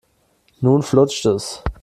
[0.61, 1.61] Nun flutscht es.